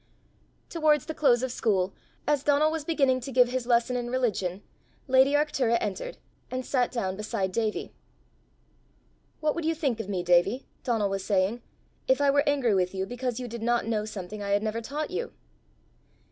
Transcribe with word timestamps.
Towards 0.67 1.05
the 1.05 1.13
close 1.13 1.43
of 1.43 1.51
school, 1.51 1.93
as 2.25 2.41
Donal 2.41 2.71
was 2.71 2.83
beginning 2.83 3.19
to 3.19 3.31
give 3.31 3.49
his 3.49 3.67
lesson 3.67 3.95
in 3.95 4.09
religion, 4.09 4.63
lady 5.07 5.33
Arctura 5.33 5.77
entered, 5.79 6.17
and 6.49 6.65
sat 6.65 6.91
down 6.91 7.15
beside 7.15 7.51
Davie. 7.51 7.93
"What 9.41 9.53
would 9.53 9.63
you 9.63 9.75
think 9.75 9.99
of 9.99 10.09
me, 10.09 10.23
Davie," 10.23 10.65
Donal 10.83 11.11
was 11.11 11.23
saying, 11.23 11.61
"if 12.07 12.19
I 12.19 12.31
were 12.31 12.41
angry 12.49 12.73
with 12.73 12.95
you 12.95 13.05
because 13.05 13.39
you 13.39 13.47
did 13.47 13.61
not 13.61 13.85
know 13.85 14.03
something 14.05 14.41
I 14.41 14.49
had 14.53 14.63
never 14.63 14.81
taught 14.81 15.11
you?" 15.11 15.33